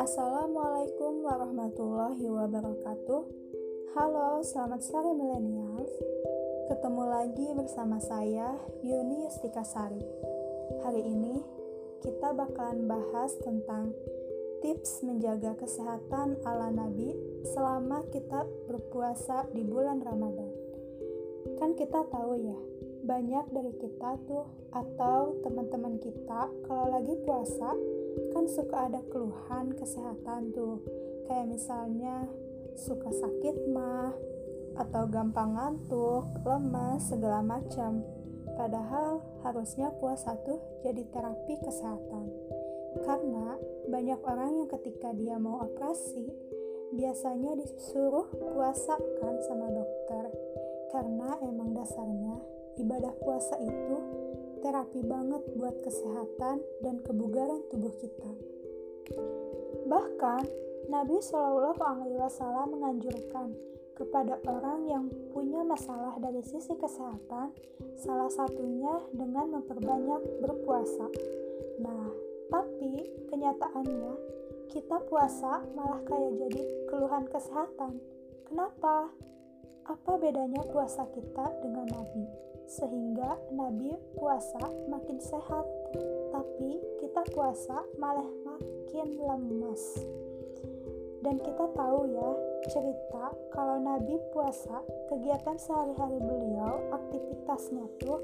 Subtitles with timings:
[0.00, 3.22] Assalamualaikum warahmatullahi wabarakatuh.
[3.92, 5.92] Halo, selamat sore milenials.
[6.72, 10.00] Ketemu lagi bersama saya Yuni Yustikasari.
[10.88, 11.44] Hari ini
[12.00, 13.92] kita bakalan bahas tentang
[14.64, 17.12] tips menjaga kesehatan ala Nabi
[17.44, 20.48] selama kita berpuasa di bulan Ramadan.
[21.60, 22.56] Kan kita tahu ya,
[23.04, 27.72] banyak dari kita tuh atau teman-teman kita kalau lagi puasa
[28.34, 30.84] kan suka ada keluhan kesehatan tuh
[31.26, 32.28] kayak misalnya
[32.76, 34.12] suka sakit mah
[34.78, 38.00] atau gampang ngantuk, lemes, segala macam.
[38.54, 42.26] Padahal harusnya puasa tuh jadi terapi kesehatan.
[43.04, 43.56] Karena
[43.88, 46.26] banyak orang yang ketika dia mau operasi
[46.90, 50.24] biasanya disuruh puasa kan sama dokter.
[50.90, 53.96] Karena emang dasarnya ibadah puasa itu
[54.60, 58.30] terapi banget buat kesehatan dan kebugaran tubuh kita.
[59.88, 60.42] Bahkan
[60.92, 63.56] Nabi Shallallahu Alaihi Wasallam menganjurkan
[63.96, 67.52] kepada orang yang punya masalah dari sisi kesehatan,
[68.00, 71.04] salah satunya dengan memperbanyak berpuasa.
[71.84, 72.08] Nah,
[72.48, 74.14] tapi kenyataannya
[74.72, 78.00] kita puasa malah kayak jadi keluhan kesehatan.
[78.48, 79.10] Kenapa?
[79.86, 82.49] Apa bedanya puasa kita dengan Nabi?
[82.70, 85.66] Sehingga Nabi puasa makin sehat,
[86.30, 90.06] tapi kita puasa malah makin lemas.
[91.20, 92.30] Dan kita tahu ya,
[92.70, 98.22] cerita kalau Nabi puasa, kegiatan sehari-hari beliau, aktivitasnya tuh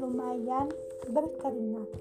[0.00, 0.66] lumayan
[1.12, 1.92] berkeringat.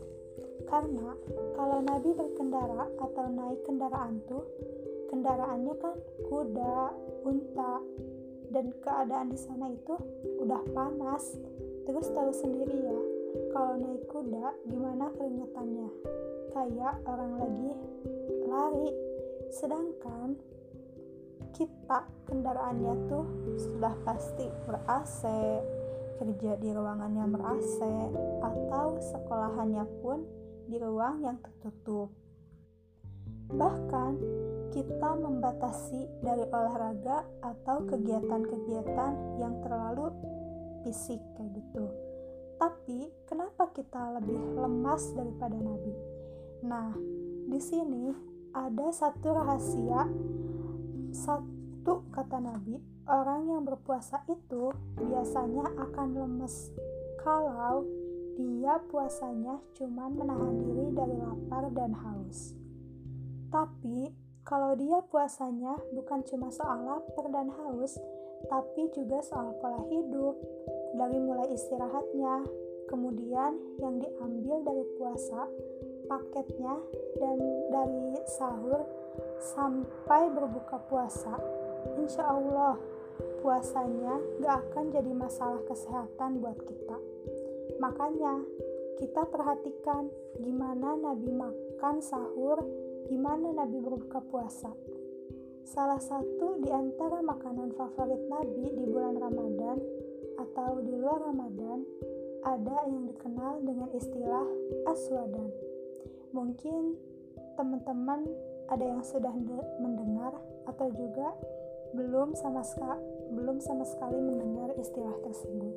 [0.66, 1.14] Karena
[1.60, 4.48] kalau Nabi berkendara atau naik kendaraan tuh,
[5.12, 6.96] kendaraannya kan kuda,
[7.28, 7.84] unta,
[8.50, 9.96] dan keadaan di sana itu
[10.42, 11.38] udah panas
[11.92, 13.00] Terus tahu sendiri ya,
[13.52, 15.92] kalau naik kuda gimana keringetannya?
[16.56, 17.72] Kayak orang lagi
[18.48, 18.96] lari.
[19.52, 20.40] Sedangkan
[21.52, 23.28] kita kendaraannya tuh
[23.60, 25.20] sudah pasti ber-AC,
[26.16, 27.84] kerja di ruangan yang ber-AC,
[28.40, 30.24] atau sekolahannya pun
[30.72, 32.08] di ruang yang tertutup.
[33.52, 34.12] Bahkan
[34.72, 40.40] kita membatasi dari olahraga atau kegiatan-kegiatan yang terlalu
[40.84, 41.86] fisik kayak gitu.
[42.62, 45.96] Tapi kenapa kita lebih lemas daripada Nabi?
[46.62, 46.94] Nah,
[47.50, 48.14] di sini
[48.54, 50.06] ada satu rahasia,
[51.10, 52.78] satu kata Nabi,
[53.10, 54.70] orang yang berpuasa itu
[55.00, 56.70] biasanya akan lemes
[57.26, 57.86] kalau
[58.38, 62.54] dia puasanya cuma menahan diri dari lapar dan haus.
[63.52, 64.10] Tapi
[64.42, 68.00] kalau dia puasanya bukan cuma soal lapar dan haus,
[68.48, 70.36] tapi juga soal pola hidup,
[70.96, 72.46] dari mulai istirahatnya,
[72.92, 75.48] kemudian yang diambil dari puasa,
[76.08, 76.76] paketnya,
[77.20, 77.38] dan
[77.72, 78.84] dari sahur
[79.40, 81.40] sampai berbuka puasa.
[81.98, 82.76] Insya Allah,
[83.42, 86.98] puasanya gak akan jadi masalah kesehatan buat kita.
[87.80, 88.44] Makanya,
[89.00, 92.62] kita perhatikan gimana Nabi makan sahur,
[93.10, 94.70] gimana Nabi berbuka puasa.
[95.68, 99.78] Salah satu di antara makanan favorit Nabi di bulan Ramadan
[100.42, 101.86] atau di luar Ramadan
[102.42, 104.48] ada yang dikenal dengan istilah
[104.90, 105.50] aswadan.
[106.34, 106.98] Mungkin
[107.60, 108.26] teman-teman
[108.74, 109.34] ada yang sudah
[109.78, 110.34] mendengar
[110.66, 111.36] atau juga
[111.92, 115.76] belum sama sekali belum sama sekali mendengar istilah tersebut.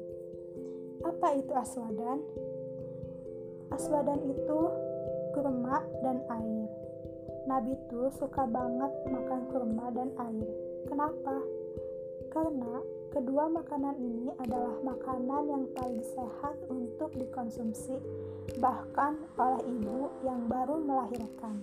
[1.07, 2.19] Apa itu aswadan?
[3.71, 4.59] Aswadan itu
[5.35, 6.84] kurma dan air.
[7.45, 10.49] Nabi tuh suka banget makan kurma dan air.
[10.89, 11.37] Kenapa?
[12.33, 12.81] Karena
[13.13, 18.01] kedua makanan ini adalah makanan yang paling sehat untuk dikonsumsi,
[18.59, 21.61] bahkan oleh ibu yang baru melahirkan.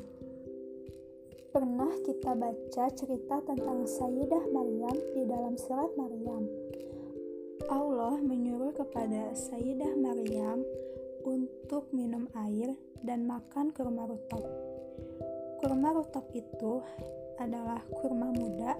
[1.51, 6.47] Pernah kita baca cerita tentang Sayyidah Maryam di dalam surat Maryam.
[7.67, 10.63] Allah menyuruh kepada Sayyidah Maryam
[11.27, 12.71] untuk minum air
[13.03, 14.70] dan makan kurma rutop.
[15.61, 16.81] Kurma rutop itu
[17.37, 18.73] adalah kurma muda,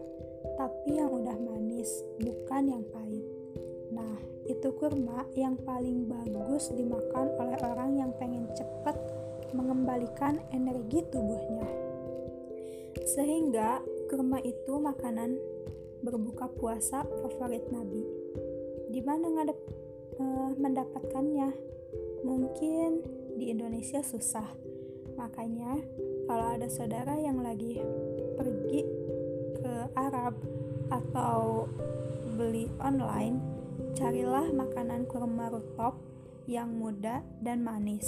[0.58, 3.22] tapi yang udah manis, bukan yang pahit.
[3.94, 4.18] Nah,
[4.50, 8.98] itu kurma yang paling bagus dimakan oleh orang yang pengen cepat
[9.54, 11.70] mengembalikan energi tubuhnya.
[13.06, 15.38] Sehingga kurma itu makanan
[16.02, 18.02] berbuka puasa favorit Nabi.
[18.90, 19.60] Di mana ngadep
[20.18, 21.70] uh, mendapatkannya?
[22.26, 22.90] Mungkin
[23.38, 24.50] di Indonesia susah.
[25.18, 25.78] Makanya
[26.26, 27.82] kalau ada saudara yang lagi
[28.38, 28.82] pergi
[29.62, 30.36] ke Arab
[30.92, 31.68] atau
[32.36, 33.40] beli online,
[33.96, 35.98] carilah makanan kurma rutop
[36.50, 38.06] yang muda dan manis.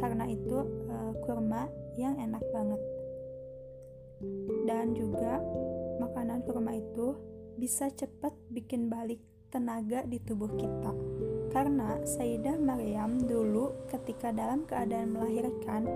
[0.00, 2.82] Karena itu uh, kurma yang enak banget.
[4.64, 5.42] Dan juga
[6.00, 7.16] makanan kurma itu
[7.56, 11.15] bisa cepat bikin balik tenaga di tubuh kita.
[11.50, 15.86] Karena Sayyidah Maryam dulu ketika dalam keadaan melahirkan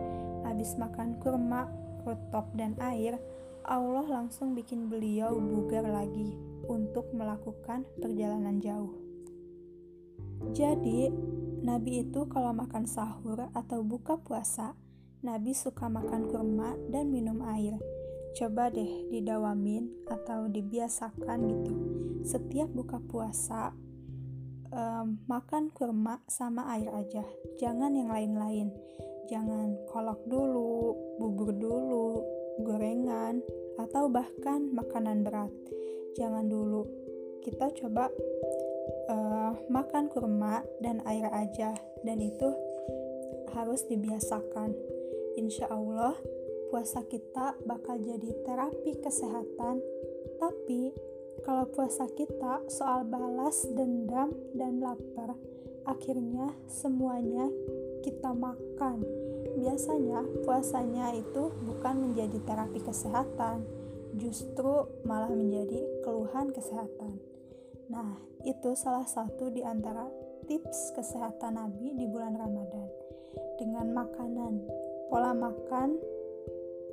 [0.47, 1.69] habis makan kurma,
[2.07, 3.19] rotop dan air,
[3.67, 6.35] Allah langsung bikin beliau bugar lagi
[6.67, 8.95] untuk melakukan perjalanan jauh.
[10.57, 11.13] Jadi,
[11.61, 14.73] Nabi itu kalau makan sahur atau buka puasa,
[15.21, 17.77] Nabi suka makan kurma dan minum air.
[18.33, 21.75] Coba deh didawamin atau dibiasakan gitu.
[22.25, 23.77] Setiap buka puasa,
[24.71, 27.23] um, makan kurma sama air aja,
[27.59, 28.71] jangan yang lain-lain.
[29.31, 30.91] Jangan kolok dulu,
[31.23, 32.25] bubur dulu,
[32.67, 33.39] gorengan,
[33.79, 35.55] atau bahkan makanan berat.
[36.19, 36.83] Jangan dulu,
[37.47, 38.11] kita coba
[39.07, 42.51] uh, makan kurma dan air aja, dan itu
[43.55, 44.75] harus dibiasakan.
[45.39, 46.19] Insya Allah,
[46.75, 49.79] puasa kita bakal jadi terapi kesehatan,
[50.43, 50.91] tapi
[51.41, 55.35] kalau puasa kita soal balas dendam dan lapar,
[55.89, 57.49] akhirnya semuanya
[58.05, 59.05] kita makan.
[59.57, 63.65] Biasanya puasanya itu bukan menjadi terapi kesehatan,
[64.21, 67.19] justru malah menjadi keluhan kesehatan.
[67.91, 70.07] Nah, itu salah satu di antara
[70.47, 72.89] tips kesehatan Nabi di bulan Ramadan.
[73.59, 74.55] Dengan makanan,
[75.11, 75.99] pola makan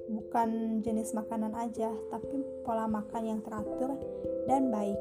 [0.07, 3.95] bukan jenis makanan aja, tapi pola makan yang teratur
[4.47, 4.97] dan baik.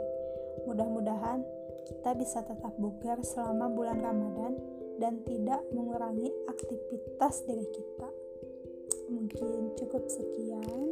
[0.67, 1.47] Mudah-mudahan
[1.87, 4.58] kita bisa tetap bugar selama bulan Ramadan
[4.99, 8.08] dan tidak mengurangi aktivitas diri kita.
[9.06, 10.91] Mungkin cukup sekian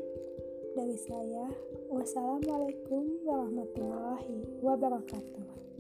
[0.78, 1.50] dari saya.
[1.90, 5.73] Wassalamualaikum warahmatullahi wabarakatuh.